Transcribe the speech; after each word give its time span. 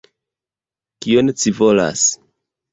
Kion 1.05 1.31
ci 1.43 1.55
volas? 1.61 2.09